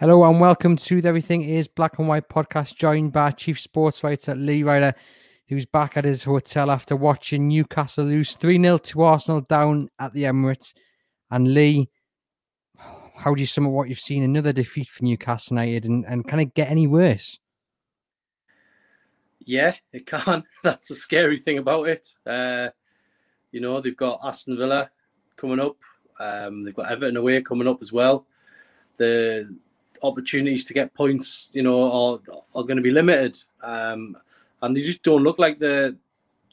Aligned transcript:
Hello 0.00 0.22
and 0.30 0.40
welcome 0.40 0.76
to 0.76 1.02
the 1.02 1.08
Everything 1.08 1.42
is 1.42 1.66
Black 1.66 1.98
and 1.98 2.06
White 2.06 2.28
podcast, 2.28 2.76
joined 2.76 3.10
by 3.10 3.32
Chief 3.32 3.58
Sports 3.58 4.04
Writer 4.04 4.32
Lee 4.36 4.62
Ryder, 4.62 4.94
who's 5.48 5.66
back 5.66 5.96
at 5.96 6.04
his 6.04 6.22
hotel 6.22 6.70
after 6.70 6.94
watching 6.94 7.48
Newcastle 7.48 8.04
lose 8.04 8.36
3 8.36 8.60
0 8.62 8.78
to 8.78 9.02
Arsenal 9.02 9.40
down 9.40 9.88
at 9.98 10.12
the 10.12 10.22
Emirates. 10.22 10.72
And 11.32 11.52
Lee, 11.52 11.90
how 13.16 13.34
do 13.34 13.40
you 13.40 13.46
sum 13.46 13.66
up 13.66 13.72
what 13.72 13.88
you've 13.88 13.98
seen? 13.98 14.22
Another 14.22 14.52
defeat 14.52 14.88
for 14.88 15.02
Newcastle 15.02 15.56
United, 15.56 15.86
and, 15.86 16.06
and 16.06 16.28
can 16.28 16.38
it 16.38 16.54
get 16.54 16.70
any 16.70 16.86
worse? 16.86 17.40
Yeah, 19.40 19.74
it 19.92 20.06
can. 20.06 20.44
That's 20.62 20.92
a 20.92 20.94
scary 20.94 21.38
thing 21.38 21.58
about 21.58 21.88
it. 21.88 22.06
Uh, 22.24 22.68
you 23.50 23.60
know, 23.60 23.80
they've 23.80 23.96
got 23.96 24.20
Aston 24.22 24.56
Villa 24.56 24.92
coming 25.34 25.58
up, 25.58 25.78
um, 26.20 26.62
they've 26.62 26.72
got 26.72 26.88
Everton 26.88 27.16
away 27.16 27.42
coming 27.42 27.66
up 27.66 27.78
as 27.82 27.92
well. 27.92 28.28
The 28.96 29.58
opportunities 30.02 30.64
to 30.66 30.74
get 30.74 30.94
points, 30.94 31.50
you 31.52 31.62
know, 31.62 31.84
are 31.84 32.18
are 32.54 32.64
going 32.64 32.76
to 32.76 32.82
be 32.82 32.90
limited, 32.90 33.38
um, 33.62 34.16
and 34.62 34.76
they 34.76 34.82
just 34.82 35.02
don't 35.02 35.22
look 35.22 35.38
like 35.38 35.58
they're, 35.58 35.94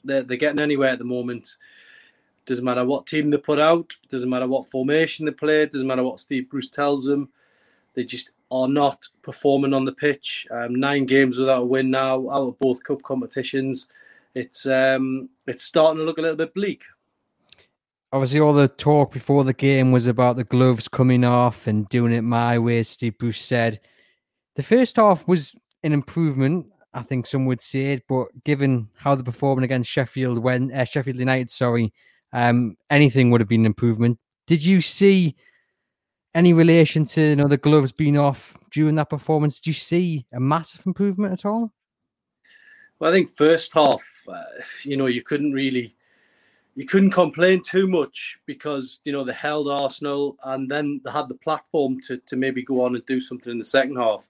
they're 0.03 0.23
they're 0.23 0.37
getting 0.37 0.59
anywhere 0.59 0.89
at 0.89 0.99
the 0.99 1.05
moment. 1.05 1.55
Doesn't 2.45 2.65
matter 2.65 2.85
what 2.85 3.07
team 3.07 3.29
they 3.31 3.37
put 3.37 3.59
out, 3.59 3.95
doesn't 4.09 4.29
matter 4.29 4.47
what 4.47 4.69
formation 4.69 5.25
they 5.25 5.31
play, 5.31 5.65
doesn't 5.65 5.87
matter 5.87 6.03
what 6.03 6.19
Steve 6.19 6.49
Bruce 6.49 6.69
tells 6.69 7.05
them. 7.05 7.29
They 7.95 8.03
just 8.03 8.29
are 8.51 8.67
not 8.67 9.07
performing 9.23 9.73
on 9.73 9.85
the 9.85 9.91
pitch. 9.91 10.45
Um, 10.51 10.75
nine 10.75 11.05
games 11.05 11.39
without 11.39 11.63
a 11.63 11.65
win 11.65 11.89
now, 11.89 12.29
out 12.29 12.47
of 12.47 12.59
both 12.59 12.83
cup 12.83 13.01
competitions. 13.01 13.87
It's 14.35 14.67
um, 14.67 15.29
it's 15.47 15.63
starting 15.63 15.99
to 15.99 16.05
look 16.05 16.17
a 16.19 16.21
little 16.21 16.37
bit 16.37 16.53
bleak 16.53 16.83
obviously 18.15 18.39
all 18.39 18.53
the 18.53 18.69
talk 18.69 19.11
before 19.11 19.43
the 19.43 19.51
game 19.51 19.91
was 19.91 20.07
about 20.07 20.37
the 20.37 20.45
gloves 20.45 20.87
coming 20.87 21.25
off 21.25 21.67
and 21.67 21.89
doing 21.89 22.13
it 22.13 22.21
my 22.21 22.57
way. 22.57 22.81
Steve 22.81 23.17
Bruce 23.17 23.41
said 23.41 23.81
the 24.55 24.63
first 24.63 24.95
half 24.95 25.27
was 25.27 25.53
an 25.83 25.91
improvement. 25.91 26.65
I 26.93 27.03
think 27.03 27.25
some 27.25 27.45
would 27.45 27.59
say 27.59 27.91
it, 27.91 28.03
but 28.07 28.27
given 28.45 28.87
how 28.95 29.15
they're 29.15 29.23
performing 29.25 29.65
against 29.65 29.91
Sheffield 29.91 30.39
when 30.39 30.71
uh, 30.71 30.85
Sheffield 30.85 31.17
United, 31.17 31.49
sorry, 31.49 31.91
um, 32.31 32.77
anything 32.89 33.31
would 33.31 33.41
have 33.41 33.49
been 33.49 33.61
an 33.61 33.65
improvement. 33.65 34.17
Did 34.47 34.63
you 34.63 34.79
see 34.79 35.35
any 36.33 36.53
relation 36.53 37.03
to 37.03 37.21
you 37.21 37.35
know 37.35 37.49
the 37.49 37.57
gloves 37.57 37.91
being 37.91 38.17
off 38.17 38.55
during 38.71 38.95
that 38.95 39.09
performance? 39.09 39.59
Did 39.59 39.67
you 39.67 39.73
see 39.73 40.25
a 40.31 40.39
massive 40.39 40.85
improvement 40.85 41.33
at 41.33 41.45
all? 41.45 41.73
Well, 42.97 43.11
I 43.11 43.13
think 43.13 43.27
first 43.27 43.73
half, 43.73 44.05
uh, 44.31 44.43
you 44.83 44.95
know, 44.95 45.07
you 45.07 45.21
couldn't 45.21 45.51
really 45.51 45.94
you 46.75 46.85
couldn't 46.85 47.11
complain 47.11 47.61
too 47.61 47.87
much 47.87 48.37
because 48.45 48.99
you 49.05 49.13
know 49.13 49.23
they 49.23 49.33
held 49.33 49.69
Arsenal 49.69 50.37
and 50.43 50.69
then 50.69 51.01
they 51.03 51.11
had 51.11 51.29
the 51.29 51.35
platform 51.35 51.99
to 52.01 52.17
to 52.17 52.35
maybe 52.35 52.63
go 52.63 52.83
on 52.83 52.95
and 52.95 53.05
do 53.05 53.19
something 53.19 53.51
in 53.51 53.57
the 53.57 53.63
second 53.63 53.95
half. 53.95 54.27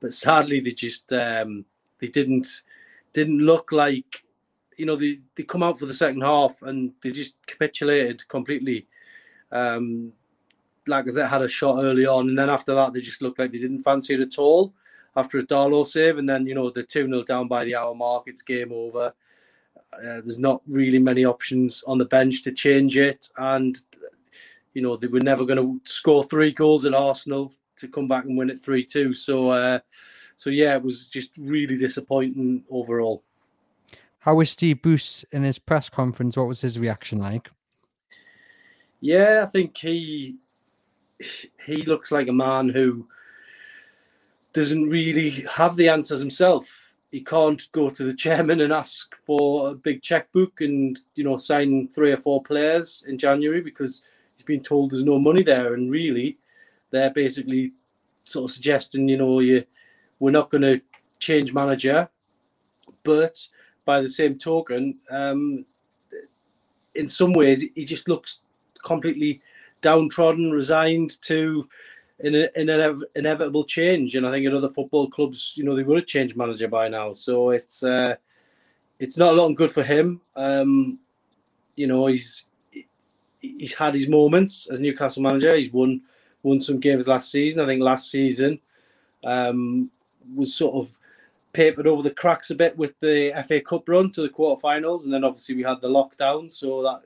But 0.00 0.12
sadly, 0.12 0.60
they 0.60 0.70
just 0.70 1.12
um, 1.12 1.66
they 2.00 2.08
didn't 2.08 2.62
didn't 3.12 3.40
look 3.40 3.72
like 3.72 4.24
you 4.76 4.86
know 4.86 4.96
they 4.96 5.20
they 5.36 5.42
come 5.42 5.62
out 5.62 5.78
for 5.78 5.86
the 5.86 5.94
second 5.94 6.22
half 6.22 6.62
and 6.62 6.94
they 7.02 7.12
just 7.12 7.34
capitulated 7.46 8.26
completely. 8.28 8.86
Um, 9.52 10.14
like 10.88 11.06
I 11.06 11.10
said, 11.10 11.28
had 11.28 11.42
a 11.42 11.48
shot 11.48 11.84
early 11.84 12.06
on, 12.06 12.30
and 12.30 12.38
then 12.38 12.50
after 12.50 12.74
that, 12.74 12.92
they 12.92 13.00
just 13.00 13.22
looked 13.22 13.38
like 13.38 13.52
they 13.52 13.58
didn't 13.58 13.84
fancy 13.84 14.14
it 14.14 14.20
at 14.20 14.38
all. 14.38 14.72
After 15.14 15.38
a 15.38 15.42
Darlow 15.42 15.84
save, 15.84 16.16
and 16.16 16.26
then 16.26 16.46
you 16.46 16.54
know 16.54 16.70
they're 16.70 16.82
two 16.84 17.06
0 17.06 17.22
down 17.24 17.48
by 17.48 17.64
the 17.66 17.76
hour 17.76 17.94
mark, 17.94 18.24
it's 18.26 18.42
game 18.42 18.72
over 18.72 19.12
uh, 19.92 20.20
there's 20.22 20.38
not 20.38 20.62
really 20.66 20.98
many 20.98 21.24
options 21.24 21.82
on 21.86 21.98
the 21.98 22.04
bench 22.04 22.42
to 22.42 22.52
change 22.52 22.96
it, 22.96 23.28
and 23.36 23.78
you 24.74 24.82
know 24.82 24.96
they 24.96 25.06
were 25.06 25.20
never 25.20 25.44
going 25.44 25.58
to 25.58 25.80
score 25.84 26.24
three 26.24 26.52
goals 26.52 26.84
at 26.84 26.94
Arsenal 26.94 27.52
to 27.76 27.88
come 27.88 28.08
back 28.08 28.24
and 28.24 28.36
win 28.36 28.50
it 28.50 28.60
three 28.60 28.84
two. 28.84 29.12
So, 29.12 29.50
uh, 29.50 29.80
so 30.36 30.50
yeah, 30.50 30.74
it 30.76 30.82
was 30.82 31.06
just 31.06 31.30
really 31.36 31.76
disappointing 31.76 32.64
overall. 32.70 33.22
How 34.20 34.36
was 34.36 34.50
Steve 34.50 34.80
Bruce 34.82 35.24
in 35.32 35.42
his 35.42 35.58
press 35.58 35.88
conference? 35.88 36.36
What 36.36 36.48
was 36.48 36.60
his 36.60 36.78
reaction 36.78 37.18
like? 37.18 37.50
Yeah, 39.00 39.40
I 39.42 39.46
think 39.46 39.76
he 39.76 40.36
he 41.66 41.82
looks 41.82 42.10
like 42.12 42.28
a 42.28 42.32
man 42.32 42.68
who 42.68 43.06
doesn't 44.52 44.88
really 44.88 45.30
have 45.50 45.76
the 45.76 45.88
answers 45.88 46.20
himself 46.20 46.81
he 47.12 47.20
can't 47.20 47.62
go 47.70 47.88
to 47.88 48.04
the 48.04 48.14
chairman 48.24 48.62
and 48.62 48.72
ask 48.72 49.14
for 49.24 49.70
a 49.70 49.74
big 49.74 50.02
checkbook 50.02 50.60
and 50.60 50.98
you 51.14 51.22
know 51.22 51.36
sign 51.36 51.86
three 51.86 52.10
or 52.10 52.16
four 52.16 52.42
players 52.42 53.04
in 53.06 53.18
January 53.18 53.60
because 53.60 54.02
he's 54.34 54.44
been 54.44 54.62
told 54.62 54.90
there's 54.90 55.04
no 55.04 55.20
money 55.20 55.44
there. 55.44 55.74
And 55.74 55.90
really, 55.90 56.38
they're 56.90 57.10
basically 57.10 57.72
sort 58.24 58.50
of 58.50 58.54
suggesting 58.54 59.08
you 59.08 59.18
know 59.18 59.38
you 59.38 59.64
we're 60.18 60.30
not 60.30 60.50
going 60.50 60.62
to 60.62 60.80
change 61.18 61.52
manager, 61.52 62.08
but 63.04 63.38
by 63.84 64.00
the 64.00 64.08
same 64.08 64.38
token, 64.38 64.98
um, 65.10 65.64
in 66.94 67.08
some 67.08 67.32
ways 67.32 67.64
he 67.74 67.84
just 67.84 68.08
looks 68.08 68.40
completely 68.84 69.42
downtrodden, 69.80 70.52
resigned 70.52 71.20
to 71.22 71.68
in 72.22 72.34
an 72.34 72.48
in 72.56 73.02
inevitable 73.14 73.64
change. 73.64 74.14
And 74.14 74.26
I 74.26 74.30
think 74.30 74.46
in 74.46 74.54
other 74.54 74.70
football 74.70 75.08
clubs, 75.10 75.54
you 75.56 75.64
know, 75.64 75.76
they 75.76 75.82
would 75.82 75.98
have 75.98 76.06
changed 76.06 76.36
manager 76.36 76.68
by 76.68 76.88
now. 76.88 77.12
So 77.12 77.50
it's 77.50 77.82
uh, 77.82 78.16
it's 78.98 79.16
not 79.16 79.34
looking 79.34 79.54
good 79.54 79.72
for 79.72 79.82
him. 79.82 80.20
Um, 80.36 80.98
you 81.76 81.86
know, 81.86 82.06
he's 82.06 82.46
he's 83.40 83.74
had 83.74 83.94
his 83.94 84.08
moments 84.08 84.68
as 84.70 84.80
Newcastle 84.80 85.22
manager. 85.22 85.54
He's 85.54 85.72
won 85.72 86.02
won 86.42 86.60
some 86.60 86.80
games 86.80 87.08
last 87.08 87.30
season. 87.30 87.62
I 87.62 87.66
think 87.66 87.82
last 87.82 88.10
season 88.10 88.60
um, 89.24 89.90
was 90.34 90.54
sort 90.54 90.74
of 90.74 90.98
papered 91.52 91.86
over 91.86 92.02
the 92.02 92.10
cracks 92.10 92.50
a 92.50 92.54
bit 92.54 92.76
with 92.76 92.98
the 93.00 93.32
FA 93.46 93.60
Cup 93.60 93.88
run 93.88 94.10
to 94.12 94.22
the 94.22 94.28
quarterfinals, 94.28 95.04
and 95.04 95.12
then 95.12 95.24
obviously 95.24 95.54
we 95.54 95.62
had 95.62 95.80
the 95.80 95.88
lockdown, 95.88 96.50
so 96.50 96.82
that 96.82 97.02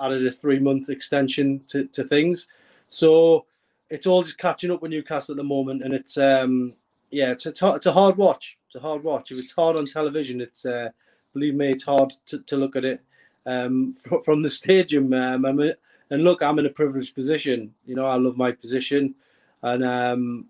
added 0.00 0.26
a 0.26 0.30
three 0.30 0.58
month 0.58 0.88
extension 0.88 1.60
to, 1.68 1.84
to 1.86 2.04
things. 2.04 2.48
So 2.88 3.46
it's 3.92 4.06
all 4.06 4.22
just 4.22 4.38
catching 4.38 4.70
up 4.70 4.80
with 4.80 4.90
Newcastle 4.90 5.34
at 5.34 5.36
the 5.36 5.44
moment, 5.44 5.82
and 5.82 5.92
it's 5.92 6.16
um, 6.16 6.72
yeah, 7.10 7.30
it's 7.30 7.44
a, 7.44 7.50
it's 7.50 7.86
a 7.86 7.92
hard 7.92 8.16
watch. 8.16 8.56
It's 8.66 8.74
a 8.74 8.80
hard 8.80 9.04
watch. 9.04 9.30
If 9.30 9.38
it's 9.38 9.52
hard 9.52 9.76
on 9.76 9.86
television, 9.86 10.40
it's 10.40 10.64
uh, 10.64 10.88
believe 11.34 11.54
me, 11.54 11.68
it's 11.68 11.84
hard 11.84 12.10
to, 12.28 12.38
to 12.38 12.56
look 12.56 12.74
at 12.74 12.86
it 12.86 13.02
um, 13.44 13.92
from, 14.02 14.22
from 14.22 14.42
the 14.42 14.48
stadium. 14.48 15.12
Um, 15.12 15.44
a, 15.44 15.74
and 16.08 16.24
look, 16.24 16.42
I'm 16.42 16.58
in 16.58 16.64
a 16.64 16.70
privileged 16.70 17.14
position. 17.14 17.74
You 17.84 17.94
know, 17.94 18.06
I 18.06 18.16
love 18.16 18.38
my 18.38 18.50
position, 18.50 19.14
and 19.62 19.84
um, 19.84 20.46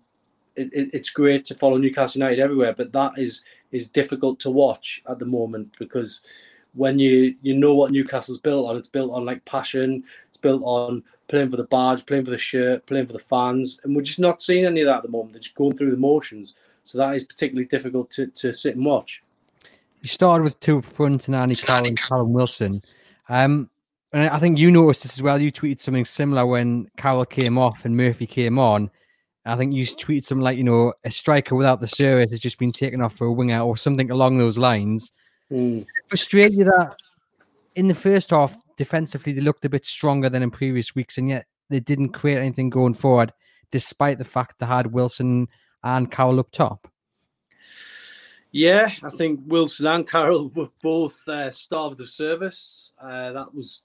it, 0.55 0.69
it, 0.71 0.89
it's 0.93 1.09
great 1.09 1.43
to 1.45 1.55
follow 1.55 1.77
Newcastle 1.77 2.19
United 2.19 2.39
everywhere. 2.39 2.73
But 2.73 2.93
that 2.93 3.11
is 3.17 3.41
is 3.73 3.89
difficult 3.89 4.39
to 4.39 4.51
watch 4.51 5.03
at 5.09 5.19
the 5.19 5.25
moment 5.25 5.75
because 5.77 6.21
when 6.75 6.97
you 6.97 7.35
you 7.41 7.55
know 7.55 7.75
what 7.75 7.91
Newcastle's 7.91 8.39
built 8.39 8.69
on, 8.69 8.77
it's 8.77 8.87
built 8.87 9.11
on 9.11 9.25
like 9.25 9.43
passion. 9.43 10.05
It's 10.43 10.49
built 10.49 10.63
on 10.65 11.03
playing 11.27 11.51
for 11.51 11.57
the 11.57 11.63
badge, 11.63 12.05
playing 12.05 12.25
for 12.25 12.31
the 12.31 12.37
shirt, 12.37 12.85
playing 12.85 13.07
for 13.07 13.13
the 13.13 13.19
fans, 13.19 13.79
and 13.83 13.95
we're 13.95 14.01
just 14.01 14.19
not 14.19 14.41
seeing 14.41 14.65
any 14.65 14.81
of 14.81 14.87
that 14.87 14.97
at 14.97 15.03
the 15.03 15.09
moment. 15.09 15.33
They're 15.33 15.41
just 15.41 15.55
going 15.55 15.77
through 15.77 15.91
the 15.91 15.97
motions, 15.97 16.55
so 16.83 16.97
that 16.97 17.15
is 17.15 17.23
particularly 17.23 17.65
difficult 17.65 18.11
to, 18.11 18.27
to 18.27 18.53
sit 18.53 18.75
and 18.75 18.85
watch. 18.85 19.23
You 20.01 20.09
started 20.09 20.43
with 20.43 20.59
two 20.59 20.79
up 20.79 20.85
front, 20.85 21.27
and 21.27 21.35
Andy 21.35 21.55
Carroll 21.55 21.87
and 21.87 21.97
Callum 21.97 22.33
Wilson. 22.33 22.81
Um, 23.29 23.69
and 24.11 24.29
I 24.29 24.37
think 24.37 24.59
you 24.59 24.69
noticed 24.69 25.03
this 25.03 25.13
as 25.13 25.23
well. 25.23 25.41
You 25.41 25.51
tweeted 25.51 25.79
something 25.79 26.05
similar 26.05 26.45
when 26.45 26.89
Carroll 26.97 27.25
came 27.25 27.57
off 27.57 27.85
and 27.85 27.95
Murphy 27.95 28.27
came 28.27 28.59
on. 28.59 28.91
I 29.45 29.55
think 29.55 29.73
you 29.73 29.85
tweeted 29.85 30.25
something 30.25 30.43
like, 30.43 30.57
you 30.57 30.63
know, 30.63 30.93
a 31.03 31.11
striker 31.11 31.55
without 31.55 31.81
the 31.81 31.87
service 31.87 32.31
has 32.31 32.39
just 32.39 32.59
been 32.59 32.71
taken 32.71 33.01
off 33.01 33.15
for 33.15 33.27
a 33.27 33.33
winger 33.33 33.61
or 33.61 33.75
something 33.75 34.11
along 34.11 34.37
those 34.37 34.57
lines. 34.57 35.11
Mm. 35.51 35.85
Frustrate 36.09 36.53
you 36.53 36.65
that 36.65 36.95
in 37.75 37.87
the 37.87 37.95
first 37.95 38.29
half, 38.29 38.55
defensively, 38.77 39.33
they 39.33 39.41
looked 39.41 39.65
a 39.65 39.69
bit 39.69 39.85
stronger 39.85 40.29
than 40.29 40.43
in 40.43 40.51
previous 40.51 40.95
weeks, 40.95 41.17
and 41.17 41.29
yet 41.29 41.45
they 41.69 41.79
didn't 41.79 42.09
create 42.09 42.37
anything 42.37 42.69
going 42.69 42.93
forward, 42.93 43.33
despite 43.71 44.17
the 44.17 44.23
fact 44.23 44.59
they 44.59 44.65
had 44.65 44.91
Wilson 44.93 45.47
and 45.83 46.11
Carroll 46.11 46.39
up 46.39 46.51
top. 46.51 46.87
Yeah, 48.51 48.91
I 49.01 49.09
think 49.09 49.39
Wilson 49.47 49.87
and 49.87 50.07
Carroll 50.07 50.49
were 50.49 50.69
both 50.81 51.27
uh, 51.27 51.49
starved 51.49 51.99
of 52.01 52.09
service. 52.09 52.93
Uh, 53.01 53.31
that 53.31 53.53
was 53.53 53.81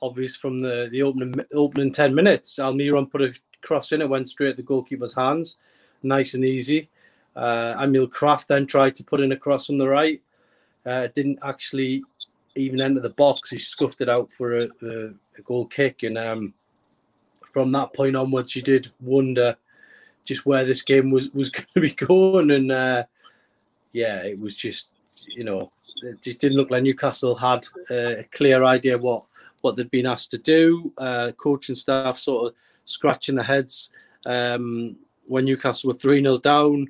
obvious 0.00 0.34
from 0.34 0.62
the, 0.62 0.88
the 0.90 1.02
opening 1.02 1.34
opening 1.54 1.92
ten 1.92 2.14
minutes. 2.14 2.58
Almiron 2.58 3.10
put 3.10 3.22
a 3.22 3.34
cross 3.60 3.92
in, 3.92 4.00
it 4.00 4.08
went 4.08 4.28
straight 4.28 4.52
to 4.52 4.56
the 4.56 4.62
goalkeeper's 4.62 5.14
hands, 5.14 5.58
nice 6.02 6.34
and 6.34 6.44
easy. 6.44 6.88
Uh, 7.36 7.74
Emil 7.80 8.08
Krafth 8.08 8.46
then 8.46 8.66
tried 8.66 8.94
to 8.94 9.04
put 9.04 9.20
in 9.20 9.32
a 9.32 9.36
cross 9.36 9.70
on 9.70 9.78
the 9.78 9.88
right. 9.88 10.20
Uh, 10.84 11.08
didn't 11.14 11.38
actually 11.42 12.02
even 12.54 12.80
enter 12.80 13.00
the 13.00 13.10
box. 13.10 13.50
He 13.50 13.58
scuffed 13.58 14.00
it 14.00 14.08
out 14.08 14.32
for 14.32 14.58
a, 14.58 14.68
a, 14.82 15.06
a 15.38 15.42
goal 15.44 15.66
kick, 15.66 16.02
and 16.02 16.18
um, 16.18 16.54
from 17.52 17.72
that 17.72 17.92
point 17.94 18.16
onwards, 18.16 18.56
you 18.56 18.62
did 18.62 18.90
wonder 19.00 19.56
just 20.24 20.46
where 20.46 20.64
this 20.64 20.82
game 20.82 21.10
was 21.10 21.30
was 21.32 21.50
going 21.50 21.66
to 21.74 21.80
be 21.80 21.90
going, 21.90 22.50
and 22.50 22.72
uh, 22.72 23.04
yeah, 23.92 24.22
it 24.22 24.38
was 24.38 24.56
just 24.56 24.90
you 25.28 25.44
know 25.44 25.72
it 26.02 26.20
just 26.22 26.40
didn't 26.40 26.56
look 26.56 26.70
like 26.70 26.82
Newcastle 26.82 27.34
had 27.34 27.66
a 27.90 28.24
clear 28.32 28.64
idea 28.64 28.98
what 28.98 29.24
what 29.60 29.76
they'd 29.76 29.90
been 29.90 30.06
asked 30.06 30.30
to 30.32 30.38
do. 30.38 30.92
Uh, 30.98 31.32
coaching 31.36 31.74
staff 31.74 32.18
sort 32.18 32.48
of 32.48 32.54
scratching 32.84 33.36
their 33.36 33.44
heads 33.44 33.90
um, 34.26 34.96
when 35.26 35.44
Newcastle 35.44 35.92
were 35.92 35.98
three 35.98 36.22
0 36.22 36.38
down, 36.38 36.88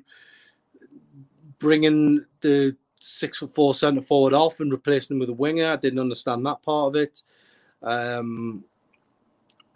bringing 1.59 2.25
the 2.41 2.75
six 3.03 3.37
foot 3.37 3.51
four 3.51 3.73
centre 3.73 4.01
forward 4.01 4.33
off 4.33 4.59
and 4.59 4.71
replacing 4.71 5.15
him 5.15 5.19
with 5.19 5.29
a 5.29 5.33
winger. 5.33 5.67
I 5.67 5.75
didn't 5.75 5.99
understand 5.99 6.45
that 6.45 6.63
part 6.63 6.89
of 6.89 6.95
it. 6.95 7.21
Um, 7.81 8.63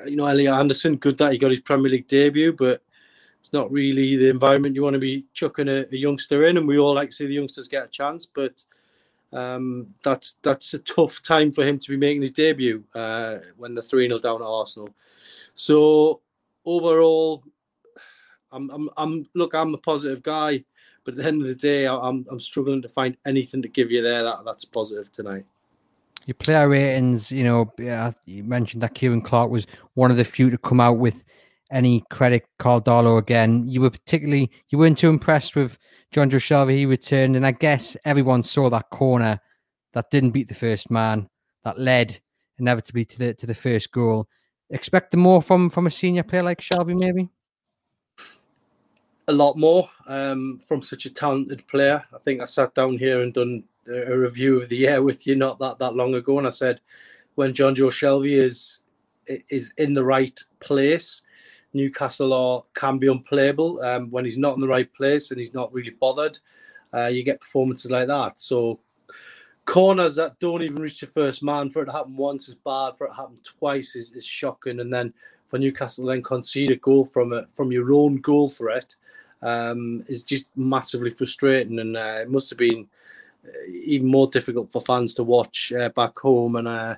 you 0.06 0.16
know, 0.16 0.26
Elliot 0.26 0.54
Anderson, 0.54 0.98
good 0.98 1.18
that 1.18 1.32
he 1.32 1.38
got 1.38 1.52
his 1.52 1.60
Premier 1.60 1.90
League 1.90 2.08
debut, 2.08 2.54
but 2.54 2.82
it's 3.40 3.54
not 3.54 3.72
really 3.72 4.16
the 4.16 4.30
environment 4.30 4.76
you 4.76 4.84
want 4.84 4.94
to 4.94 5.00
be 5.00 5.26
chucking 5.34 5.68
a, 5.68 5.86
a 5.92 5.96
youngster 5.96 6.48
in. 6.48 6.58
And 6.58 6.68
we 6.68 6.78
all 6.78 6.94
like 6.94 7.10
to 7.10 7.16
see 7.16 7.28
the 7.28 7.34
youngsters 7.34 7.68
get 7.68 7.86
a 7.86 7.90
chance, 7.90 8.26
but 8.26 8.64
um, 9.34 9.94
that's 10.04 10.38
that's 10.42 10.74
a 10.74 10.80
tough 10.80 11.22
time 11.22 11.52
for 11.52 11.64
him 11.64 11.78
to 11.80 11.90
be 11.90 11.98
making 11.98 12.22
his 12.22 12.32
debut 12.32 12.84
uh, 12.96 13.38
when 13.58 13.74
they're 13.76 13.84
3 13.84 14.08
0 14.08 14.20
down 14.20 14.42
at 14.42 14.48
Arsenal. 14.48 14.90
So 15.54 16.22
overall, 16.66 17.44
I'm, 18.52 18.70
I'm, 18.70 18.90
I'm 18.98 19.26
look, 19.36 19.54
I'm 19.54 19.74
a 19.74 19.78
positive 19.78 20.24
guy. 20.24 20.64
But 21.08 21.14
at 21.14 21.20
the 21.20 21.28
end 21.30 21.42
of 21.42 21.48
the 21.48 21.56
day, 21.56 21.88
I'm 21.88 22.26
I'm 22.30 22.40
struggling 22.42 22.82
to 22.82 22.90
find 22.90 23.16
anything 23.26 23.62
to 23.62 23.70
give 23.70 23.90
you 23.90 24.02
there 24.02 24.24
that, 24.24 24.40
that's 24.44 24.66
positive 24.66 25.10
tonight. 25.10 25.46
Your 26.26 26.36
player 26.36 26.68
ratings, 26.68 27.32
you 27.32 27.46
know, 27.46 27.72
yeah, 27.80 28.12
you 28.26 28.44
mentioned 28.44 28.84
that 28.84 28.94
Ciaran 28.94 29.22
Clark 29.22 29.50
was 29.50 29.68
one 29.94 30.12
of 30.12 30.18
the 30.18 30.26
few 30.26 30.50
to 30.50 30.58
come 30.58 30.82
out 30.82 30.98
with 30.98 31.24
any 31.72 32.04
credit 32.10 32.46
Karl 32.60 32.82
Darlow 32.82 33.20
again. 33.20 33.70
You 33.70 33.80
were 33.80 33.90
particularly 33.90 34.52
you 34.68 34.78
weren't 34.78 34.98
too 34.98 35.08
impressed 35.08 35.56
with 35.56 35.78
Jonjo 36.14 36.42
Shelvey. 36.42 36.76
He 36.76 36.86
returned, 36.86 37.38
and 37.38 37.48
I 37.48 37.52
guess 37.52 37.96
everyone 38.04 38.44
saw 38.44 38.70
that 38.70 38.90
corner 38.90 39.40
that 39.94 40.12
didn't 40.12 40.32
beat 40.32 40.50
the 40.50 40.56
first 40.56 40.92
man 40.92 41.30
that 41.64 41.80
led 41.80 42.20
inevitably 42.60 43.06
to 43.06 43.18
the 43.18 43.34
to 43.36 43.48
the 43.48 43.56
first 43.56 43.94
goal. 43.94 44.28
Expect 44.72 45.16
more 45.16 45.42
from 45.42 45.70
from 45.70 45.88
a 45.88 45.90
senior 45.90 46.24
player 46.24 46.44
like 46.44 46.60
Shelvey, 46.60 47.00
maybe 47.00 47.30
a 49.28 49.34
lot 49.34 49.58
more 49.58 49.90
um, 50.08 50.60
from 50.60 50.82
such 50.82 51.06
a 51.06 51.14
talented 51.14 51.68
player. 51.68 52.04
I 52.14 52.18
think 52.20 52.42
I 52.42 52.46
sat 52.46 52.74
down 52.74 52.98
here 52.98 53.22
and 53.22 53.34
done 53.34 53.64
a 53.88 54.18
review 54.18 54.60
of 54.62 54.70
the 54.70 54.78
year 54.78 55.02
with 55.02 55.26
you 55.28 55.36
not 55.36 55.60
that 55.60 55.80
that 55.80 55.96
long 55.96 56.14
ago, 56.16 56.38
and 56.38 56.48
I 56.48 56.52
said 56.52 56.82
when 57.36 57.54
Jonjo 57.54 57.90
Shelvey 57.90 58.40
is 58.40 58.80
is 59.28 59.74
in 59.78 59.94
the 59.94 60.04
right 60.04 60.40
place, 60.60 61.22
Newcastle 61.74 62.34
are, 62.34 62.64
can 62.74 62.98
be 62.98 63.08
unplayable. 63.08 63.82
Um, 63.82 64.10
when 64.10 64.26
he's 64.26 64.38
not 64.38 64.56
in 64.56 64.62
the 64.62 64.68
right 64.68 64.92
place 64.94 65.32
and 65.32 65.40
he's 65.40 65.54
not 65.54 65.74
really 65.74 65.92
bothered, 65.92 66.40
uh, 66.94 67.08
you 67.08 67.24
get 67.24 67.42
performances 67.42 67.92
like 67.92 68.08
that. 68.08 68.40
So 68.40 68.80
corners 69.66 70.16
that 70.16 70.40
don't 70.40 70.62
even 70.62 70.82
reach 70.82 71.02
the 71.02 71.08
first 71.08 71.44
man 71.44 71.70
for 71.70 71.82
it 71.82 71.88
to 71.88 71.92
happen 71.92 72.16
once 72.16 72.48
is 72.48 72.56
bad. 72.56 72.98
For 72.98 73.08
it 73.08 73.10
to 73.12 73.16
happen 73.16 73.38
twice 73.44 73.96
is, 73.96 74.14
is 74.14 74.26
shocking, 74.26 74.80
and 74.80 74.92
then 74.92 75.14
for 75.48 75.60
Newcastle 75.60 76.06
then 76.06 76.24
concede 76.24 76.72
a 76.72 76.78
goal 76.78 77.06
from 77.06 77.34
a, 77.34 77.46
from 77.52 77.72
your 77.72 77.94
own 77.94 78.18
goal 78.18 78.50
threat 78.50 78.96
um, 79.42 80.04
is 80.08 80.24
just 80.24 80.46
massively 80.56 81.10
frustrating, 81.10 81.80
and 81.80 81.96
uh, 81.96 82.20
it 82.22 82.30
must 82.30 82.50
have 82.50 82.60
been 82.60 82.88
uh, 83.46 83.50
even 83.70 84.08
more 84.08 84.28
difficult 84.28 84.72
for 84.72 84.82
fans 84.82 85.14
to 85.16 85.24
watch 85.24 85.72
uh, 85.74 85.90
back 85.90 86.18
home. 86.18 86.56
And 86.56 86.68
uh, 86.68 86.96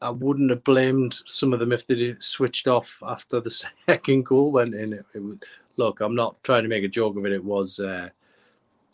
I 0.00 0.10
wouldn't 0.10 0.50
have 0.50 0.64
blamed 0.64 1.20
some 1.26 1.52
of 1.52 1.60
them 1.60 1.72
if 1.72 1.86
they 1.86 2.14
switched 2.20 2.68
off 2.68 3.02
after 3.06 3.40
the 3.40 3.50
second 3.86 4.26
goal 4.26 4.52
went 4.52 4.74
in. 4.74 4.92
It, 4.92 5.06
it 5.14 5.22
was, 5.22 5.38
look, 5.76 6.00
I'm 6.00 6.14
not 6.14 6.42
trying 6.44 6.62
to 6.62 6.68
make 6.68 6.84
a 6.84 6.88
joke 6.88 7.16
of 7.16 7.26
it. 7.26 7.32
It 7.32 7.44
was. 7.44 7.80
Uh, 7.80 8.08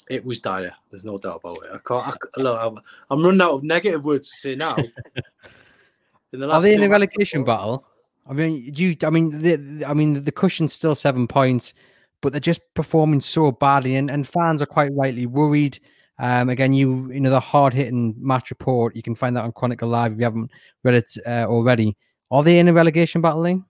it 0.08 0.24
was 0.24 0.38
dire. 0.38 0.74
There's 0.90 1.04
no 1.04 1.18
doubt 1.18 1.42
about 1.44 1.58
it. 1.64 1.70
I 1.74 1.78
can't. 1.86 2.16
I, 2.36 2.40
look, 2.40 2.58
I'm, 2.58 2.78
I'm 3.10 3.22
running 3.22 3.42
out 3.42 3.52
of 3.52 3.62
negative 3.62 4.04
words 4.04 4.30
to 4.30 4.36
say 4.36 4.54
now. 4.54 4.76
In 6.32 6.40
the 6.40 6.46
last 6.46 6.56
Are 6.56 6.62
they 6.62 6.74
in 6.74 6.82
a 6.82 6.88
relegation 6.88 7.42
battle? 7.42 7.86
I 8.28 8.34
mean, 8.34 8.74
you. 8.74 8.94
I 9.02 9.08
mean, 9.08 9.40
the, 9.40 9.84
I 9.86 9.94
mean, 9.94 10.24
the 10.24 10.32
cushion's 10.32 10.74
still 10.74 10.94
seven 10.94 11.26
points 11.26 11.72
but 12.20 12.32
they're 12.32 12.40
just 12.40 12.62
performing 12.74 13.20
so 13.20 13.52
badly, 13.52 13.96
and, 13.96 14.10
and 14.10 14.26
fans 14.26 14.62
are 14.62 14.66
quite 14.66 14.92
rightly 14.94 15.26
worried. 15.26 15.78
Um, 16.18 16.48
again, 16.48 16.72
you 16.72 17.12
you 17.12 17.20
know 17.20 17.30
the 17.30 17.40
hard 17.40 17.72
hitting 17.72 18.14
match 18.18 18.50
report. 18.50 18.96
You 18.96 19.02
can 19.02 19.14
find 19.14 19.36
that 19.36 19.44
on 19.44 19.52
Chronicle 19.52 19.88
Live 19.88 20.12
if 20.12 20.18
you 20.18 20.24
haven't 20.24 20.50
read 20.82 20.94
it 20.94 21.16
uh, 21.26 21.44
already. 21.44 21.96
Are 22.30 22.42
they 22.42 22.58
in 22.58 22.68
a 22.68 22.72
relegation 22.72 23.20
battling? 23.20 23.64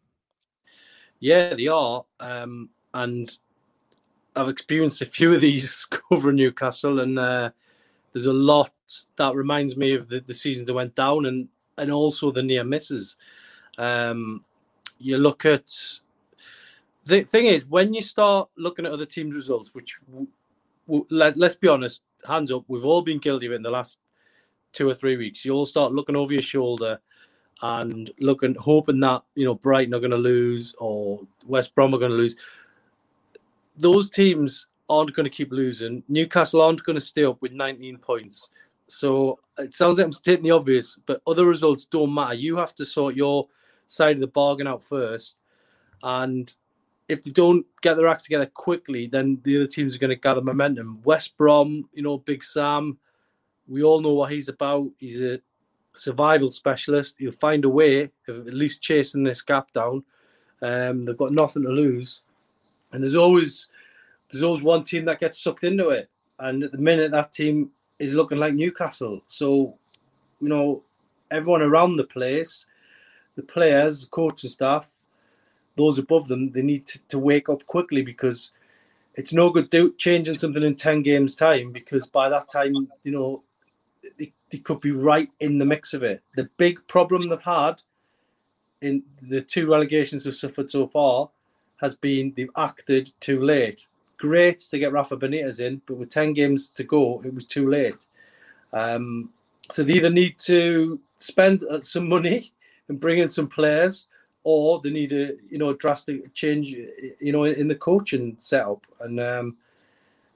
Yeah, 1.21 1.55
they 1.55 1.67
are, 1.67 2.05
um, 2.21 2.71
and 2.95 3.37
I've 4.35 4.49
experienced 4.49 5.03
a 5.03 5.07
few 5.07 5.35
of 5.35 5.41
these 5.41 5.87
over 6.11 6.33
Newcastle, 6.33 7.01
and 7.01 7.19
uh, 7.19 7.51
there's 8.13 8.27
a 8.27 8.33
lot 8.33 8.73
that 9.17 9.35
reminds 9.35 9.77
me 9.77 9.95
of 9.95 10.09
the, 10.09 10.21
the 10.21 10.35
seasons 10.35 10.67
that 10.67 10.75
went 10.75 10.95
down, 10.95 11.27
and 11.27 11.49
and 11.77 11.91
also 11.91 12.31
the 12.31 12.43
near 12.43 12.65
misses. 12.65 13.17
Um, 13.77 14.45
you 14.99 15.19
look 15.19 15.45
at 15.45 15.71
the 17.09 17.25
thing 17.25 17.47
is, 17.47 17.67
when 17.67 17.95
you 17.95 18.03
start 18.03 18.51
looking 18.57 18.85
at 18.85 18.93
other 18.93 19.07
teams' 19.07 19.35
results, 19.35 19.75
which 19.75 19.99
let, 21.09 21.39
let's 21.39 21.57
be 21.57 21.67
honest, 21.67 22.03
hands 22.27 22.53
up, 22.53 22.65
we've 22.69 22.85
all 22.85 23.01
been 23.01 23.19
guilty 23.19 23.47
of 23.47 23.53
it 23.53 23.57
in 23.57 23.63
the 23.63 23.71
last 23.71 23.99
two 24.73 24.89
or 24.89 24.95
three 24.95 25.17
weeks. 25.17 25.43
You 25.43 25.53
all 25.53 25.65
start 25.65 25.93
looking 25.93 26.17
over 26.17 26.35
your 26.35 26.43
shoulder 26.43 27.01
and 27.63 28.11
looking, 28.21 28.55
hoping 28.57 29.01
that 29.01 29.23
you 29.35 29.47
know 29.47 29.55
Brighton 29.55 29.95
are 29.95 30.01
going 30.01 30.11
to 30.11 30.19
lose 30.19 30.75
or 30.79 31.21
West 31.47 31.75
Brom 31.75 31.95
are 31.95 31.99
going 31.99 32.11
to 32.11 32.17
lose. 32.17 32.37
Those 33.79 34.11
teams 34.11 34.67
aren't 34.91 35.15
going 35.15 35.25
to 35.25 35.31
keep 35.31 35.51
losing. 35.51 36.03
Newcastle 36.09 36.61
aren't 36.61 36.85
going 36.85 36.95
to 36.95 37.01
stay 37.01 37.25
up 37.25 37.41
with 37.41 37.53
19 37.53 37.99
points. 37.99 38.51
So 38.87 39.39
it 39.57 39.75
sounds 39.75 39.97
like 39.97 40.05
I'm 40.05 40.13
stating 40.13 40.45
the 40.45 40.51
obvious, 40.51 40.99
but 41.07 41.23
other 41.27 41.47
results 41.47 41.87
don't 41.87 42.13
matter. 42.13 42.35
You 42.35 42.59
have 42.59 42.75
to 42.75 42.85
sort 42.85 43.15
your 43.15 43.49
side 43.87 44.17
of 44.17 44.21
the 44.21 44.27
bargain 44.27 44.67
out 44.67 44.85
first. 44.85 45.37
And 46.03 46.55
if 47.09 47.25
they 47.25 47.31
don't 47.31 47.65
get 47.81 47.97
their 47.97 48.07
act 48.07 48.25
together 48.25 48.47
quickly, 48.47 49.07
then 49.07 49.41
the 49.43 49.57
other 49.57 49.67
teams 49.67 49.95
are 49.95 49.99
going 49.99 50.11
to 50.11 50.17
gather 50.17 50.43
momentum. 50.43 51.01
West 51.05 51.37
Brom, 51.37 51.89
you 51.93 52.03
know, 52.03 52.19
Big 52.19 52.45
Sam, 52.45 52.99
we 53.67 53.83
all 53.83 54.01
know 54.01 54.13
what 54.13 54.31
he's 54.31 54.49
about. 54.49 54.91
He's 54.99 55.21
a 55.21 55.41
survival 55.95 56.51
specialist. 56.51 57.17
He'll 57.19 57.33
find 57.33 57.65
a 57.65 57.69
way 57.69 58.11
of 58.29 58.47
at 58.47 58.55
least 58.55 58.83
chasing 58.83 59.25
this 59.25 59.43
gap 59.43 59.73
down. 59.73 60.05
Um, 60.61 61.05
they've 61.05 61.17
got 61.17 61.33
nothing 61.33 61.63
to 61.63 61.71
lose, 61.71 62.23
and 62.93 63.03
there's 63.03 63.15
always 63.15 63.69
there's 64.31 64.43
always 64.43 64.63
one 64.63 64.85
team 64.85 65.05
that 65.07 65.21
gets 65.21 65.39
sucked 65.43 65.65
into 65.65 65.91
it. 65.91 66.11
And 66.39 66.63
at 66.65 66.73
the 66.73 66.79
minute, 66.79 67.11
that 67.13 67.33
team 67.33 67.71
is 67.99 68.13
looking 68.13 68.39
like 68.39 68.55
Newcastle. 68.55 69.23
So, 69.27 69.77
you 70.41 70.49
know, 70.49 70.85
everyone 71.31 71.63
around 71.63 71.97
the 71.97 72.05
place, 72.05 72.67
the 73.37 73.43
players, 73.43 74.03
the 74.03 74.11
coaching 74.11 74.51
staff, 74.51 74.98
those 75.79 75.99
above 75.99 76.29
them, 76.29 76.53
they 76.53 76.63
need 76.63 76.87
to, 76.87 76.99
to 77.09 77.19
wake 77.19 77.49
up 77.49 77.65
quickly 77.67 78.03
because 78.03 78.51
it's 79.15 79.33
no 79.33 79.51
good 79.51 79.71
do, 79.71 79.95
changing 79.95 80.39
something 80.39 80.63
in 80.63 80.75
10 80.75 81.03
games' 81.03 81.35
time 81.35 81.73
because 81.73 82.07
by 82.07 82.29
that 82.29 82.49
time, 82.49 82.89
you 83.05 83.13
know, 83.13 83.43
they, 84.19 84.33
they 84.51 84.59
could 84.59 84.81
be 84.81 84.93
right 84.93 85.31
in 85.41 85.59
the 85.59 85.65
mix 85.65 85.95
of 85.95 86.03
it. 86.03 86.23
The 86.37 86.49
big 86.57 86.87
problem 86.87 87.29
they've 87.29 87.41
had 87.41 87.83
in 88.81 89.03
the 89.23 89.43
two 89.43 89.71
relegations 89.71 90.25
they've 90.25 90.35
suffered 90.35 90.71
so 90.71 90.87
far 90.87 91.31
has 91.81 91.95
been 91.95 92.33
they've 92.37 92.51
acted 92.57 93.11
too 93.21 93.43
late. 93.43 93.89
Great 94.19 94.59
to 94.59 94.79
get 94.79 94.93
Rafa 94.93 95.17
Benitez 95.17 95.61
in, 95.61 95.81
but 95.87 95.97
with 95.97 96.11
10 96.11 96.33
games 96.33 96.69
to 96.71 96.85
go, 96.85 97.23
it 97.25 97.33
was 97.33 97.45
too 97.45 97.69
late. 97.69 98.07
Um, 98.73 99.31
so 99.71 99.83
they 99.83 99.95
either 99.95 100.11
need 100.11 100.39
to 100.41 101.01
spend 101.19 101.63
uh, 101.65 101.81
some 101.83 102.09
money 102.09 102.53
and 102.89 103.01
bring 103.01 103.19
in 103.19 103.29
some 103.29 103.49
players 103.49 104.07
or 104.49 104.81
they 104.81 104.91
need 104.91 105.13
a 105.13 105.35
you 105.51 105.59
know 105.59 105.69
a 105.69 105.77
drastic 105.77 106.33
change 106.33 106.71
you 107.21 107.33
know 107.33 107.45
in 107.45 107.69
the 107.69 107.75
coaching 107.75 108.35
setup. 108.39 108.81
And 109.01 109.21
um 109.21 109.57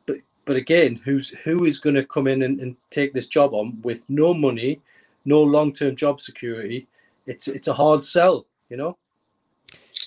but 0.06 0.18
but 0.44 0.56
again 0.56 1.00
who's 1.02 1.30
who 1.44 1.64
is 1.64 1.78
going 1.78 1.96
to 1.96 2.04
come 2.04 2.26
in 2.26 2.42
and, 2.42 2.60
and 2.60 2.76
take 2.90 3.14
this 3.14 3.26
job 3.26 3.54
on 3.54 3.80
with 3.82 4.04
no 4.08 4.34
money 4.34 4.80
no 5.24 5.42
long-term 5.42 5.96
job 5.96 6.20
security? 6.20 6.86
It's 7.26 7.48
it's 7.48 7.68
a 7.68 7.74
hard 7.74 8.04
sell 8.04 8.46
you 8.68 8.76
know? 8.76 8.96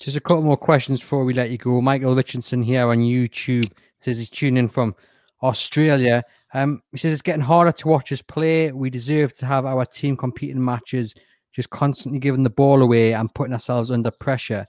Just 0.00 0.16
a 0.16 0.20
couple 0.20 0.42
more 0.42 0.56
questions 0.56 1.00
before 1.00 1.24
we 1.24 1.32
let 1.32 1.50
you 1.50 1.58
go. 1.58 1.80
Michael 1.80 2.14
richardson 2.14 2.62
here 2.62 2.88
on 2.88 2.98
youtube 2.98 3.72
says 3.98 4.18
he's 4.18 4.30
tuning 4.30 4.58
in 4.58 4.68
from 4.68 4.94
australia. 5.42 6.22
Um, 6.54 6.80
he 6.92 6.98
says 6.98 7.12
it's 7.12 7.22
getting 7.22 7.42
harder 7.42 7.72
to 7.72 7.88
watch 7.88 8.12
us 8.12 8.22
play. 8.22 8.70
We 8.70 8.88
deserve 8.88 9.32
to 9.38 9.46
have 9.46 9.66
our 9.66 9.84
team 9.84 10.16
competing 10.16 10.64
matches 10.64 11.14
just 11.56 11.70
constantly 11.70 12.20
giving 12.20 12.42
the 12.42 12.50
ball 12.50 12.82
away 12.82 13.14
and 13.14 13.34
putting 13.34 13.54
ourselves 13.54 13.90
under 13.90 14.10
pressure. 14.10 14.66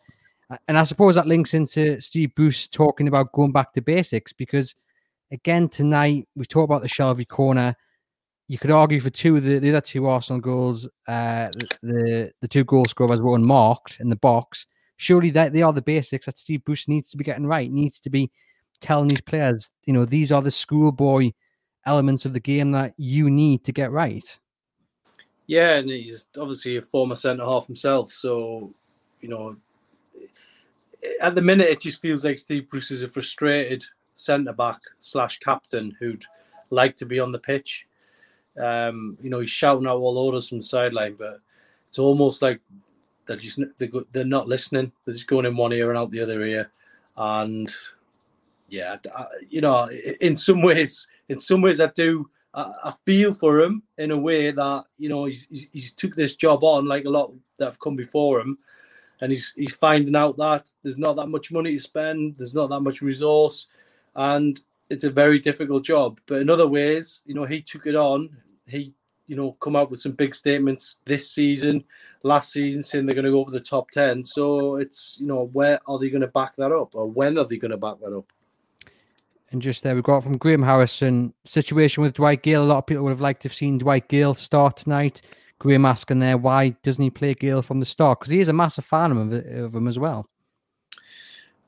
And 0.69 0.77
I 0.77 0.83
suppose 0.83 1.15
that 1.15 1.27
links 1.27 1.53
into 1.53 1.99
Steve 1.99 2.33
Bruce 2.33 2.69
talking 2.69 3.09
about 3.09 3.33
going 3.33 3.51
back 3.51 3.73
to 3.73 3.81
basics 3.81 4.31
because, 4.31 4.73
again, 5.33 5.67
tonight 5.67 6.29
we 6.37 6.45
talked 6.45 6.63
about 6.63 6.81
the 6.81 6.87
Shelvey 6.87 7.27
corner. 7.27 7.75
You 8.47 8.57
could 8.57 8.71
argue 8.71 9.01
for 9.01 9.09
two 9.09 9.35
of 9.35 9.43
the, 9.43 9.59
the 9.59 9.69
other 9.69 9.81
two 9.81 10.07
Arsenal 10.07 10.39
goals, 10.39 10.87
uh, 11.09 11.49
the 11.83 12.31
the 12.39 12.47
two 12.47 12.63
goal 12.63 12.85
scorers 12.85 13.19
were 13.19 13.35
unmarked 13.35 13.99
in 13.99 14.07
the 14.07 14.15
box. 14.15 14.65
Surely 14.95 15.29
that 15.31 15.51
they 15.51 15.63
are 15.63 15.73
the 15.73 15.81
basics 15.81 16.27
that 16.27 16.37
Steve 16.37 16.63
Bruce 16.63 16.87
needs 16.87 17.09
to 17.09 17.17
be 17.17 17.25
getting 17.25 17.45
right. 17.45 17.69
Needs 17.69 17.99
to 17.99 18.09
be 18.09 18.31
telling 18.79 19.09
these 19.09 19.19
players, 19.19 19.73
you 19.85 19.91
know, 19.91 20.05
these 20.05 20.31
are 20.31 20.41
the 20.41 20.49
schoolboy 20.49 21.31
elements 21.85 22.25
of 22.25 22.31
the 22.31 22.39
game 22.39 22.71
that 22.71 22.93
you 22.95 23.29
need 23.29 23.65
to 23.65 23.73
get 23.73 23.91
right. 23.91 24.39
Yeah, 25.47 25.75
and 25.75 25.89
he's 25.89 26.27
obviously 26.37 26.77
a 26.77 26.81
former 26.81 27.15
centre 27.15 27.45
half 27.45 27.67
himself, 27.67 28.11
so 28.11 28.73
you 29.21 29.29
know 29.29 29.57
at 31.21 31.35
the 31.35 31.41
minute, 31.41 31.67
it 31.67 31.81
just 31.81 32.01
feels 32.01 32.25
like 32.25 32.37
Steve 32.37 32.69
Bruce 32.69 32.91
is 32.91 33.03
a 33.03 33.07
frustrated 33.07 33.83
centre 34.13 34.53
back 34.53 34.79
slash 34.99 35.39
captain 35.39 35.95
who'd 35.99 36.25
like 36.69 36.95
to 36.97 37.05
be 37.05 37.19
on 37.19 37.31
the 37.31 37.39
pitch. 37.39 37.87
Um, 38.59 39.17
you 39.21 39.29
know, 39.29 39.39
he's 39.39 39.49
shouting 39.49 39.87
out 39.87 39.97
all 39.97 40.17
orders 40.17 40.49
from 40.49 40.59
the 40.59 40.63
sideline, 40.63 41.15
but 41.15 41.39
it's 41.87 41.99
almost 41.99 42.41
like 42.41 42.59
they're 43.25 43.37
just 43.37 43.59
they're 43.77 44.25
not 44.25 44.47
listening. 44.47 44.91
They're 45.05 45.13
just 45.13 45.27
going 45.27 45.45
in 45.45 45.55
one 45.55 45.73
ear 45.73 45.89
and 45.89 45.97
out 45.97 46.11
the 46.11 46.21
other 46.21 46.43
ear, 46.43 46.71
and 47.15 47.73
yeah, 48.69 48.97
you 49.49 49.61
know, 49.61 49.89
in 50.21 50.35
some 50.35 50.61
ways, 50.61 51.07
in 51.29 51.39
some 51.39 51.61
ways, 51.61 51.79
I 51.79 51.87
do. 51.87 52.29
I, 52.57 52.93
feel 53.05 53.33
for 53.33 53.61
him 53.61 53.83
in 53.97 54.11
a 54.11 54.17
way 54.17 54.49
that 54.49 54.83
you 54.97 55.09
know 55.09 55.25
he's, 55.25 55.45
he's, 55.49 55.67
he's 55.71 55.91
took 55.91 56.15
this 56.15 56.35
job 56.35 56.63
on 56.63 56.87
like 56.87 57.05
a 57.05 57.09
lot 57.09 57.31
that 57.57 57.65
have 57.65 57.79
come 57.79 57.95
before 57.95 58.39
him, 58.39 58.57
and 59.21 59.31
he's 59.31 59.53
he's 59.55 59.75
finding 59.75 60.15
out 60.15 60.37
that 60.37 60.71
there's 60.81 60.97
not 60.97 61.15
that 61.17 61.27
much 61.27 61.51
money 61.51 61.73
to 61.73 61.79
spend, 61.79 62.35
there's 62.37 62.55
not 62.55 62.69
that 62.71 62.81
much 62.81 63.01
resource, 63.01 63.67
and 64.15 64.59
it's 64.89 65.03
a 65.03 65.11
very 65.11 65.39
difficult 65.39 65.83
job. 65.83 66.19
But 66.25 66.41
in 66.41 66.49
other 66.49 66.67
ways, 66.67 67.21
you 67.25 67.35
know, 67.35 67.45
he 67.45 67.61
took 67.61 67.85
it 67.85 67.95
on. 67.95 68.35
He, 68.65 68.95
you 69.27 69.35
know, 69.35 69.51
come 69.53 69.75
out 69.75 69.91
with 69.91 69.99
some 69.99 70.13
big 70.13 70.33
statements 70.33 70.97
this 71.05 71.29
season, 71.29 71.83
last 72.23 72.51
season, 72.51 72.81
saying 72.81 73.05
they're 73.05 73.15
going 73.15 73.25
to 73.25 73.31
go 73.31 73.39
over 73.39 73.51
the 73.51 73.59
top 73.59 73.91
ten. 73.91 74.23
So 74.23 74.77
it's 74.77 75.17
you 75.19 75.27
know, 75.27 75.49
where 75.53 75.79
are 75.85 75.99
they 75.99 76.09
going 76.09 76.21
to 76.21 76.27
back 76.27 76.55
that 76.55 76.71
up, 76.71 76.95
or 76.95 77.05
when 77.05 77.37
are 77.37 77.45
they 77.45 77.57
going 77.57 77.71
to 77.71 77.77
back 77.77 77.99
that 77.99 78.17
up? 78.17 78.31
And 79.51 79.61
just 79.61 79.83
there, 79.83 79.95
we 79.95 80.01
got 80.01 80.23
from 80.23 80.37
Graham 80.37 80.61
Harrison 80.61 81.33
situation 81.45 82.03
with 82.03 82.13
Dwight 82.13 82.43
Gayle. 82.43 82.63
A 82.63 82.65
lot 82.65 82.79
of 82.79 82.85
people 82.85 83.03
would 83.03 83.11
have 83.11 83.21
liked 83.21 83.43
to 83.43 83.47
have 83.47 83.55
seen 83.55 83.77
Dwight 83.77 84.09
Gayle 84.09 84.33
start 84.33 84.77
tonight. 84.77 85.21
Graham 85.59 85.85
asking 85.85 86.19
there, 86.19 86.37
why 86.37 86.69
doesn't 86.83 87.03
he 87.03 87.09
play 87.09 87.33
Gayle 87.33 87.61
from 87.61 87.79
the 87.79 87.85
start? 87.85 88.19
Because 88.19 88.31
he 88.31 88.39
is 88.39 88.49
a 88.49 88.53
massive 88.53 88.85
fan 88.85 89.11
of, 89.11 89.31
of 89.31 89.75
him 89.75 89.87
as 89.87 89.97
well. 89.97 90.27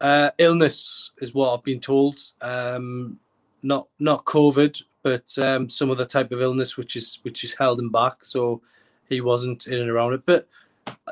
Uh, 0.01 0.31
illness 0.37 1.11
is 1.19 1.33
what 1.33 1.53
I've 1.53 1.63
been 1.63 1.79
told. 1.79 2.19
Um, 2.41 3.19
not 3.63 3.87
not 3.99 4.23
COVID, 4.25 4.81
but 5.03 5.37
um, 5.37 5.69
some 5.69 5.91
other 5.91 6.05
type 6.05 6.31
of 6.31 6.41
illness 6.41 6.77
which 6.77 6.95
is 6.95 7.19
which 7.23 7.43
is 7.43 7.53
held 7.53 7.79
him 7.79 7.91
back. 7.91 8.23
So 8.23 8.61
he 9.07 9.21
wasn't 9.21 9.67
in 9.67 9.79
and 9.79 9.89
around 9.89 10.13
it. 10.13 10.25
But 10.25 10.45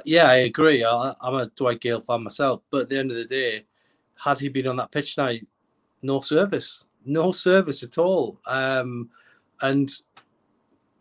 yeah, 0.05 0.29
I 0.29 0.35
agree. 0.35 0.85
I, 0.85 1.13
am 1.23 1.33
a 1.33 1.47
Dwight 1.47 1.81
Gayle 1.81 1.99
fan 1.99 2.23
myself. 2.23 2.61
But 2.69 2.83
at 2.83 2.89
the 2.89 2.97
end 2.97 3.11
of 3.11 3.17
the 3.17 3.25
day, 3.25 3.65
had 4.15 4.39
he 4.39 4.49
been 4.49 4.67
on 4.67 4.77
that 4.77 4.91
pitch 4.91 5.17
night, 5.17 5.45
no 6.01 6.21
service, 6.21 6.85
no 7.05 7.31
service 7.31 7.83
at 7.83 7.97
all. 7.97 8.39
Um, 8.45 9.09
and 9.61 9.91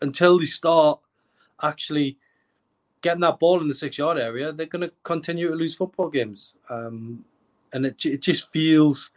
until 0.00 0.38
they 0.38 0.44
start 0.44 1.00
actually 1.62 2.16
getting 3.02 3.20
that 3.20 3.38
ball 3.38 3.60
in 3.60 3.68
the 3.68 3.74
six 3.74 3.98
yard 3.98 4.18
area, 4.18 4.52
they're 4.52 4.66
going 4.66 4.88
to 4.88 4.92
continue 5.02 5.48
to 5.48 5.54
lose 5.54 5.74
football 5.74 6.08
games. 6.08 6.56
Um, 6.68 7.24
and 7.72 7.86
it, 7.86 8.04
it 8.04 8.22
just 8.22 8.50
feels, 8.50 9.10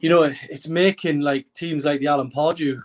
you 0.00 0.08
know, 0.08 0.22
it, 0.24 0.36
it's 0.50 0.68
making 0.68 1.20
like 1.20 1.52
teams 1.52 1.84
like 1.84 2.00
the 2.00 2.08
Alan 2.08 2.30
Pardew 2.30 2.80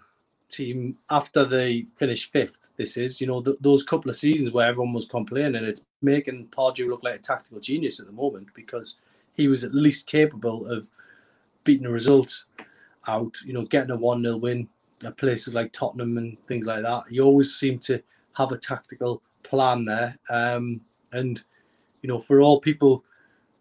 team 0.50 0.98
after 1.10 1.44
they 1.44 1.82
finished 1.98 2.32
fifth. 2.32 2.72
This 2.78 2.98
is, 2.98 3.20
you 3.20 3.28
know, 3.28 3.42
th- 3.42 3.58
those 3.60 3.84
couple 3.84 4.10
of 4.10 4.16
seasons 4.16 4.52
where 4.52 4.68
everyone 4.68 4.94
was 4.94 5.06
complaining, 5.06 5.64
it's 5.64 5.86
making 6.02 6.48
Pardew 6.48 6.88
look 6.88 7.04
like 7.04 7.16
a 7.16 7.20
tactical 7.20 7.60
genius 7.60 8.00
at 8.00 8.06
the 8.06 8.12
moment 8.12 8.48
because 8.54 8.98
he 9.34 9.48
was 9.48 9.64
at 9.64 9.74
least 9.74 10.08
capable 10.08 10.66
of 10.72 10.90
beating 11.68 11.86
the 11.86 11.92
results 11.92 12.46
out, 13.08 13.36
you 13.46 13.54
know, 13.54 13.66
getting 13.66 13.92
a 13.92 13.96
1 13.96 14.24
0 14.24 14.38
win, 14.38 14.68
at 15.04 15.18
places 15.18 15.54
like 15.54 15.72
Tottenham 15.72 16.18
and 16.18 16.40
things 16.44 16.66
like 16.66 16.82
that. 16.84 17.04
You 17.10 17.24
always 17.24 17.56
seem 17.56 17.80
to 17.80 18.02
have 18.34 18.52
a 18.52 18.58
tactical 18.58 19.22
plan 19.44 19.86
there. 19.86 20.16
Um, 20.30 20.82
and, 21.12 21.42
you 22.02 22.08
know, 22.08 22.20
for 22.20 22.42
all 22.42 22.60
people 22.60 23.04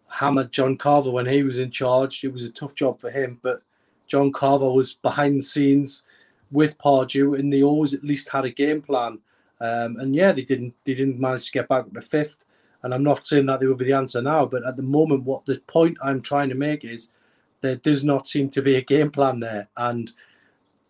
hammered 0.09 0.51
John 0.51 0.77
Carver 0.77 1.11
when 1.11 1.25
he 1.25 1.43
was 1.43 1.59
in 1.59 1.69
charge, 1.69 2.23
it 2.23 2.33
was 2.33 2.43
a 2.43 2.51
tough 2.51 2.75
job 2.75 2.99
for 2.99 3.11
him. 3.11 3.39
But 3.41 3.61
John 4.07 4.31
Carver 4.31 4.71
was 4.71 4.93
behind 4.93 5.37
the 5.37 5.43
scenes 5.43 6.03
with 6.51 6.77
Pardew 6.77 7.37
and 7.37 7.51
they 7.51 7.61
always 7.61 7.93
at 7.93 8.03
least 8.03 8.29
had 8.29 8.45
a 8.45 8.49
game 8.49 8.81
plan. 8.81 9.19
Um, 9.59 9.97
and 9.97 10.15
yeah, 10.15 10.31
they 10.31 10.43
didn't 10.43 10.75
they 10.85 10.93
didn't 10.93 11.19
manage 11.19 11.47
to 11.47 11.51
get 11.51 11.67
back 11.67 11.91
to 11.91 12.01
fifth. 12.01 12.45
And 12.83 12.93
I'm 12.93 13.03
not 13.03 13.25
saying 13.25 13.47
that 13.47 13.59
they 13.59 13.65
will 13.65 13.75
be 13.75 13.85
the 13.85 13.93
answer 13.93 14.21
now, 14.21 14.45
but 14.45 14.65
at 14.65 14.77
the 14.77 14.83
moment, 14.83 15.23
what 15.23 15.45
the 15.45 15.59
point 15.67 15.97
I'm 16.01 16.21
trying 16.21 16.49
to 16.49 16.55
make 16.55 16.85
is 16.85 17.09
there 17.61 17.75
does 17.75 18.03
not 18.03 18.27
seem 18.27 18.49
to 18.49 18.61
be 18.61 18.75
a 18.75 18.81
game 18.81 19.09
plan 19.09 19.39
there. 19.39 19.69
And 19.77 20.11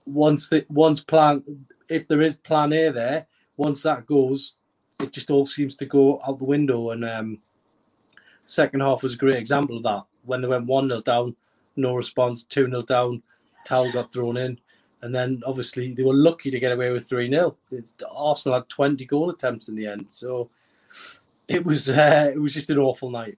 once 0.05 0.49
the 0.49 0.65
once 0.69 1.03
plan 1.03 1.43
if 1.89 2.07
there 2.07 2.21
is 2.21 2.35
plan 2.35 2.73
A 2.73 2.89
there, 2.89 3.27
once 3.55 3.83
that 3.83 4.05
goes, 4.05 4.53
it 4.99 5.11
just 5.11 5.31
all 5.31 5.45
seems 5.45 5.75
to 5.77 5.85
go 5.85 6.21
out 6.27 6.39
the 6.39 6.45
window. 6.45 6.91
And 6.91 7.05
um, 7.05 7.39
second 8.43 8.81
half 8.81 9.03
was 9.03 9.15
a 9.15 9.17
great 9.17 9.37
example 9.37 9.77
of 9.77 9.83
that. 9.83 10.03
When 10.25 10.41
they 10.41 10.47
went 10.47 10.65
one 10.65 10.89
0 10.89 11.01
down, 11.01 11.35
no 11.75 11.95
response, 11.95 12.43
two 12.43 12.65
0 12.65 12.81
down, 12.83 13.23
towel 13.65 13.91
got 13.91 14.11
thrown 14.11 14.37
in, 14.37 14.59
and 15.01 15.13
then 15.13 15.41
obviously 15.45 15.93
they 15.93 16.03
were 16.03 16.13
lucky 16.13 16.51
to 16.51 16.59
get 16.59 16.71
away 16.71 16.91
with 16.91 17.07
three 17.07 17.29
0 17.29 17.55
Arsenal 18.13 18.59
had 18.59 18.69
twenty 18.69 19.05
goal 19.05 19.29
attempts 19.29 19.69
in 19.69 19.75
the 19.75 19.87
end, 19.87 20.07
so 20.09 20.49
it 21.47 21.63
was 21.63 21.89
uh, 21.89 22.31
it 22.33 22.39
was 22.39 22.53
just 22.53 22.69
an 22.69 22.79
awful 22.79 23.09
night. 23.09 23.37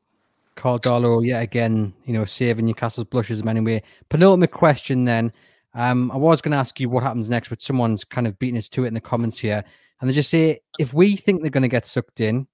Karl 0.60 0.78
Darlow 0.78 1.26
yet 1.26 1.42
again, 1.42 1.94
you 2.06 2.14
know, 2.14 2.26
saving 2.26 2.66
Newcastle's 2.66 3.08
blushes 3.08 3.40
in 3.40 3.46
many 3.46 3.62
ways. 3.62 3.82
Penultimate 4.10 4.52
question 4.52 5.06
then. 5.06 5.32
Um, 5.74 6.12
I 6.12 6.18
was 6.18 6.42
going 6.42 6.52
to 6.52 6.58
ask 6.58 6.80
you 6.80 6.90
what 6.90 7.04
happens 7.04 7.30
next, 7.30 7.50
but 7.50 7.62
someone's 7.62 8.04
kind 8.04 8.28
of 8.28 8.38
beating 8.40 8.58
us 8.58 8.68
to 8.70 8.84
it 8.84 8.88
in 8.88 8.94
the 8.94 9.00
comments 9.00 9.38
here. 9.38 9.64
And 10.00 10.10
they 10.10 10.14
just 10.14 10.30
say, 10.30 10.60
if 10.80 10.94
we 10.94 11.16
think 11.16 11.42
they're 11.42 11.50
going 11.50 11.64
to 11.64 11.68
get 11.68 11.86
sucked 11.86 12.20
in, 12.20 12.48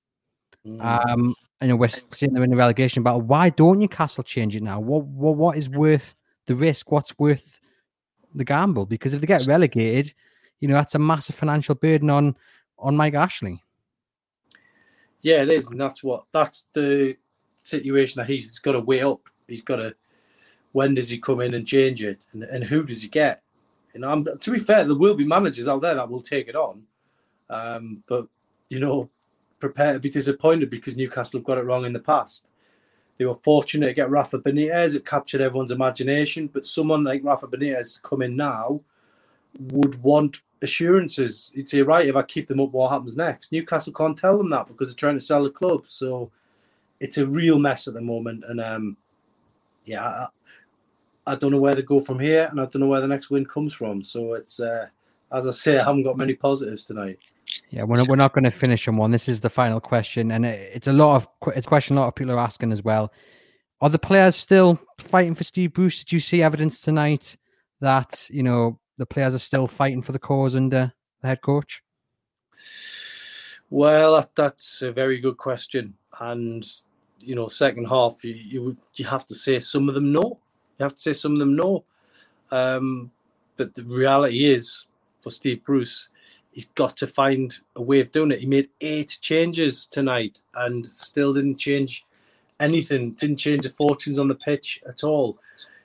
mm. 0.66 0.84
um, 0.84 1.34
you 1.62 1.70
know, 1.70 1.76
we're 1.76 1.88
seeing 1.88 2.34
them 2.34 2.44
in 2.44 2.52
the 2.52 2.56
relegation 2.56 3.04
battle, 3.04 3.22
why 3.22 3.50
don't 3.50 3.80
Newcastle 3.80 4.24
change 4.24 4.56
it 4.56 4.64
now? 4.64 4.80
What, 4.80 5.06
what, 5.06 5.36
what 5.36 5.58
is 5.58 5.70
worth 5.70 6.16
the 6.46 6.56
risk? 6.56 6.92
What's 6.92 7.18
worth 7.18 7.60
the 8.34 8.46
gamble? 8.46 8.86
Because 8.86 9.14
if 9.14 9.22
they 9.22 9.28
get 9.28 9.48
relegated, 9.48 10.14
you 10.60 10.68
know, 10.68 10.76
that's 10.76 10.96
a 10.96 11.00
massive 11.00 11.36
financial 11.36 11.76
burden 11.76 12.10
on, 12.10 12.36
on 12.78 12.96
Mike 12.96 13.16
Ashley. 13.16 13.64
Yeah, 15.22 15.42
it 15.42 15.50
is. 15.50 15.72
And 15.72 15.82
that's 15.82 16.04
what, 16.04 16.26
that's 16.32 16.66
the 16.74 17.16
situation 17.66 18.20
that 18.20 18.30
he's 18.30 18.60
got 18.60 18.74
to 18.74 18.80
weigh 18.80 19.02
up. 19.02 19.30
He's 19.48 19.62
got 19.62 19.78
to 19.78 19.96
when 20.76 20.94
does 20.94 21.08
he 21.08 21.18
come 21.18 21.40
in 21.40 21.54
and 21.54 21.66
change 21.66 22.04
it, 22.04 22.26
and, 22.34 22.44
and 22.44 22.64
who 22.66 22.86
does 22.86 23.02
he 23.02 23.08
get? 23.08 23.42
You 23.94 24.02
know, 24.02 24.10
I'm, 24.10 24.26
to 24.26 24.52
be 24.52 24.60
fair, 24.60 24.84
there 24.84 24.94
will 24.94 25.16
be 25.16 25.26
managers 25.26 25.70
out 25.70 25.82
there 25.82 25.96
that 25.96 26.10
will 26.10 26.20
take 26.20 26.50
it 26.50 26.56
on, 26.56 26.84
um, 27.50 28.04
but 28.08 28.28
you 28.70 28.82
know, 28.82 29.10
prepare 29.60 29.94
to 29.94 30.00
be 30.00 30.10
disappointed 30.10 30.70
because 30.70 30.98
Newcastle 30.98 31.40
have 31.40 31.46
got 31.46 31.60
it 31.60 31.64
wrong 31.64 31.86
in 31.86 31.94
the 31.94 32.00
past. 32.02 32.48
They 33.18 33.24
were 33.24 33.36
fortunate 33.36 33.88
to 33.88 33.94
get 33.94 34.10
Rafa 34.10 34.40
Benitez; 34.40 34.96
it 34.96 35.06
captured 35.06 35.40
everyone's 35.40 35.72
imagination. 35.72 36.48
But 36.48 36.66
someone 36.66 37.06
like 37.06 37.24
Rafa 37.24 37.48
Benitez 37.48 38.00
in 38.22 38.36
now 38.36 38.82
would 39.58 40.02
want 40.04 40.42
assurances. 40.62 41.54
He'd 41.56 41.70
say, 41.70 41.82
"Right, 41.84 42.08
if 42.08 42.18
I 42.18 42.24
keep 42.24 42.48
them 42.48 42.60
up, 42.60 42.72
what 42.72 42.92
happens 42.92 43.16
next?" 43.16 43.54
Newcastle 43.54 43.94
can't 43.94 44.18
tell 44.18 44.38
them 44.38 44.50
that 44.50 44.68
because 44.68 44.90
they're 44.90 45.08
trying 45.08 45.18
to 45.18 45.26
sell 45.26 45.44
the 45.44 45.50
club. 45.50 45.84
So 45.88 46.32
it's 47.00 47.18
a 47.18 47.28
real 47.28 47.60
mess 47.60 47.88
at 47.88 47.94
the 47.94 48.02
moment, 48.02 48.44
and 48.48 48.62
um, 48.62 48.98
yeah, 49.86 50.28
I 51.28 51.36
don't 51.36 51.52
know 51.52 51.62
where 51.62 51.75
they 51.75 51.82
go 51.82 52.00
from 52.00 52.20
here, 52.20 52.48
and 52.50 52.60
I 52.60 52.66
don't 52.66 52.82
know 52.82 52.88
where 52.88 53.02
the 53.02 53.08
next 53.08 53.30
win 53.30 53.46
comes 53.46 53.74
from. 53.74 54.04
So 54.04 54.34
it's 54.34 54.60
uh, 54.60 54.88
as 55.32 55.48
I 55.48 55.52
say, 55.52 55.78
I 55.78 55.86
haven't 55.86 56.04
got 56.04 56.18
many 56.18 56.34
positives 56.34 56.84
tonight. 56.84 57.20
Yeah, 57.70 57.84
we're 57.84 57.98
not, 57.98 58.08
we're 58.08 58.16
not 58.16 58.34
going 58.34 58.44
to 58.44 58.52
finish 58.52 58.88
on 58.88 58.98
one. 58.98 59.12
This 59.12 59.28
is 59.28 59.40
the 59.40 59.50
final 59.50 59.80
question, 59.80 60.32
and 60.32 60.46
it's 60.46 60.88
a 60.88 60.94
lot 60.94 61.16
of 61.16 61.28
it's 61.56 61.68
a 61.68 61.70
question 61.70 61.98
a 61.98 62.02
lot 62.02 62.08
of 62.08 62.16
people 62.16 62.34
are 62.34 62.40
asking 62.40 62.72
as 62.72 62.84
well. 62.84 63.12
Are 63.82 63.90
the 63.90 64.00
players 64.00 64.36
still 64.36 64.80
fighting 65.00 65.36
for 65.36 65.44
Steve 65.44 65.74
Bruce? 65.74 66.00
Did 66.04 66.12
you 66.12 66.20
see 66.20 66.42
evidence 66.42 66.82
tonight 66.82 67.38
that 67.82 68.28
you 68.30 68.44
know 68.44 68.80
the 68.98 69.06
players 69.06 69.36
are 69.36 69.40
still 69.40 69.68
fighting 69.68 70.02
for 70.02 70.12
the 70.12 70.20
cause 70.20 70.56
under 70.56 70.94
the 71.22 71.28
head 71.28 71.42
coach? 71.42 71.82
Well, 73.75 74.25
that's 74.36 74.84
a 74.84 74.94
very 74.94 75.20
good 75.20 75.36
question, 75.36 75.96
and 76.22 76.65
you 77.20 77.36
know, 77.36 77.50
second 77.50 77.89
half 77.89 78.24
you 78.24 78.34
you, 78.34 78.77
you 78.96 79.03
have 79.03 79.25
to 79.25 79.36
say 79.36 79.60
some 79.60 79.89
of 79.89 79.96
them 79.96 80.13
no. 80.13 80.39
You 80.79 80.84
have 80.84 80.96
to 80.96 81.01
say 81.01 81.12
some 81.12 81.34
of 81.34 81.39
them 81.39 81.58
no. 81.58 81.84
Um, 82.51 83.12
but 83.58 83.75
the 83.75 83.84
reality 83.84 84.46
is, 84.46 84.86
for 85.20 85.29
Steve 85.29 85.62
Bruce, 85.65 86.08
he's 86.53 86.67
got 86.75 86.96
to 86.96 87.05
find 87.05 87.53
a 87.75 87.82
way 87.82 88.00
of 88.00 88.13
doing 88.13 88.32
it. 88.32 88.39
He 88.39 88.46
made 88.46 88.70
eight 88.79 89.17
changes 89.20 89.88
tonight 89.88 90.41
and 90.53 90.86
still 90.86 91.34
didn't 91.34 91.58
change 91.58 92.05
anything. 92.62 93.12
Didn't 93.12 93.44
change 93.44 93.63
the 93.63 93.72
fortunes 93.72 94.20
on 94.20 94.29
the 94.29 94.36
pitch 94.36 94.82
at 94.88 95.03
all. 95.03 95.38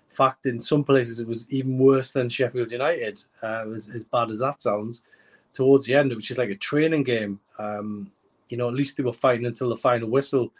In 0.09 0.15
fact, 0.15 0.47
in 0.47 0.61
some 0.61 0.85
places 0.85 1.19
it 1.19 1.27
was 1.27 1.45
even 1.51 1.77
worse 1.77 2.13
than 2.13 2.29
Sheffield 2.29 2.71
United. 2.71 3.21
Uh, 3.43 3.69
as, 3.75 3.91
as 3.93 4.05
bad 4.05 4.31
as 4.31 4.39
that 4.39 4.63
sounds, 4.63 5.03
towards 5.53 5.87
the 5.87 5.95
end, 5.95 6.15
which 6.15 6.31
is 6.31 6.39
like 6.39 6.51
a 6.51 6.57
training 6.57 7.03
game. 7.03 7.41
Um, 7.59 8.11
you 8.49 8.57
know, 8.57 8.69
at 8.69 8.75
least 8.75 8.97
they 8.97 9.03
were 9.03 9.13
fighting 9.13 9.47
until 9.47 9.69
the 9.69 9.77
final 9.77 10.09
whistle 10.09 10.53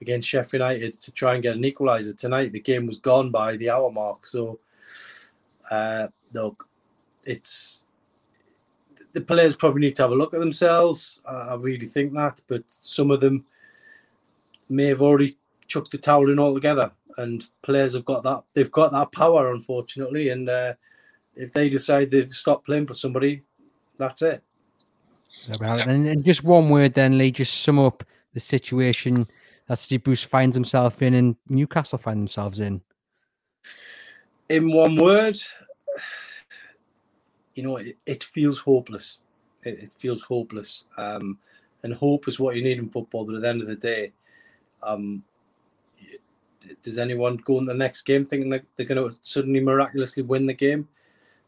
against 0.00 0.28
Sheffield 0.28 0.60
United 0.60 1.00
to 1.00 1.12
try 1.12 1.34
and 1.34 1.42
get 1.42 1.56
an 1.56 1.62
equaliser. 1.62 2.16
Tonight, 2.16 2.52
the 2.52 2.60
game 2.60 2.86
was 2.86 2.98
gone 2.98 3.30
by 3.30 3.56
the 3.56 3.70
hour 3.70 3.90
mark. 3.90 4.26
So, 4.26 4.60
uh, 5.70 6.08
look, 6.32 6.68
it's 7.24 7.84
the 9.12 9.20
players 9.20 9.56
probably 9.56 9.80
need 9.80 9.96
to 9.96 10.02
have 10.02 10.12
a 10.12 10.16
look 10.16 10.34
at 10.34 10.40
themselves. 10.40 11.20
I 11.26 11.54
really 11.54 11.86
think 11.86 12.12
that, 12.14 12.40
but 12.46 12.62
some 12.68 13.10
of 13.10 13.20
them 13.20 13.44
may 14.68 14.84
have 14.86 15.02
already 15.02 15.36
chucked 15.66 15.92
the 15.92 15.98
towel 15.98 16.30
in 16.30 16.38
altogether. 16.38 16.92
And 17.16 17.44
players 17.62 17.94
have 17.94 18.04
got 18.04 18.22
that; 18.22 18.44
they've 18.54 18.70
got 18.70 18.92
that 18.92 19.10
power, 19.10 19.52
unfortunately. 19.52 20.28
And 20.28 20.48
uh, 20.48 20.74
if 21.34 21.52
they 21.52 21.68
decide 21.68 22.10
they've 22.10 22.30
stopped 22.30 22.66
playing 22.66 22.86
for 22.86 22.94
somebody, 22.94 23.42
that's 23.98 24.22
it. 24.22 24.42
About 25.50 25.80
and, 25.88 26.06
and 26.06 26.24
just 26.24 26.44
one 26.44 26.68
word, 26.68 26.94
then 26.94 27.16
Lee, 27.18 27.30
just 27.30 27.62
sum 27.62 27.78
up 27.78 28.04
the 28.34 28.40
situation 28.40 29.26
that 29.66 29.78
Steve 29.78 30.02
Bruce 30.02 30.22
finds 30.22 30.56
himself 30.56 31.02
in, 31.02 31.14
and 31.14 31.36
Newcastle 31.48 31.98
find 31.98 32.18
themselves 32.18 32.60
in. 32.60 32.80
In 34.48 34.72
one 34.72 34.96
word, 34.96 35.36
you 37.54 37.62
know, 37.62 37.76
it, 37.76 37.96
it 38.06 38.24
feels 38.24 38.60
hopeless. 38.60 39.20
It, 39.62 39.78
it 39.78 39.92
feels 39.92 40.22
hopeless. 40.22 40.84
Um, 40.96 41.38
and 41.82 41.94
hope 41.94 42.26
is 42.28 42.40
what 42.40 42.56
you 42.56 42.62
need 42.62 42.78
in 42.78 42.88
football. 42.88 43.24
But 43.24 43.36
at 43.36 43.42
the 43.42 43.48
end 43.48 43.60
of 43.60 43.68
the 43.68 43.76
day, 43.76 44.12
um, 44.82 45.22
does 46.82 46.98
anyone 46.98 47.36
go 47.36 47.58
in 47.58 47.64
the 47.64 47.74
next 47.74 48.02
game 48.02 48.24
thinking 48.24 48.50
that 48.50 48.64
they're 48.76 48.86
going 48.86 49.10
to 49.10 49.16
suddenly 49.22 49.60
miraculously 49.60 50.22
win 50.22 50.46
the 50.46 50.54
game? 50.54 50.88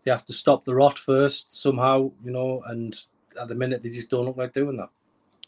They 0.04 0.11
have 0.11 0.25
to 0.26 0.33
stop 0.33 0.64
the 0.64 0.75
rot 0.75 0.99
first 0.99 1.50
somehow, 1.50 2.11
you 2.25 2.30
know, 2.30 2.62
and 2.66 2.97
at 3.40 3.49
the 3.49 3.54
minute 3.54 3.83
they 3.83 3.90
just 3.90 4.11
don't 4.11 4.25
look 4.25 4.37
like 4.37 4.52
doing 4.52 4.76
that. 4.78 4.90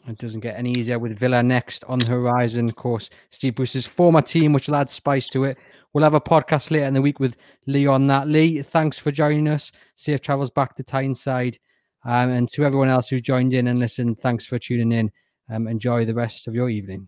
It 0.07 0.17
doesn't 0.17 0.41
get 0.41 0.57
any 0.57 0.73
easier 0.73 0.99
with 0.99 1.17
Villa 1.17 1.41
next 1.41 1.85
on 1.85 1.99
the 1.99 2.05
horizon. 2.05 2.67
Of 2.67 2.75
course, 2.75 3.09
Steve 3.29 3.55
Bruce's 3.55 3.87
former 3.87 4.21
team, 4.21 4.51
which 4.51 4.67
will 4.67 4.75
add 4.75 4.89
spice 4.89 5.29
to 5.29 5.45
it. 5.45 5.57
We'll 5.93 6.03
have 6.03 6.13
a 6.13 6.21
podcast 6.21 6.71
later 6.71 6.85
in 6.85 6.93
the 6.93 7.01
week 7.01 7.19
with 7.19 7.37
Lee 7.67 7.87
on 7.87 8.07
that. 8.07 8.27
Lee, 8.27 8.61
thanks 8.61 8.99
for 8.99 9.11
joining 9.11 9.47
us. 9.47 9.71
Safe 9.95 10.21
travels 10.21 10.49
back 10.49 10.75
to 10.75 10.83
Tyneside. 10.83 11.57
Um, 12.03 12.29
and 12.29 12.49
to 12.49 12.65
everyone 12.65 12.89
else 12.89 13.07
who 13.07 13.21
joined 13.21 13.53
in 13.53 13.67
and 13.67 13.79
listened, 13.79 14.19
thanks 14.19 14.45
for 14.45 14.59
tuning 14.59 14.91
in. 14.91 15.11
Um, 15.49 15.67
enjoy 15.67 16.03
the 16.03 16.13
rest 16.13 16.47
of 16.47 16.55
your 16.55 16.69
evening. 16.69 17.07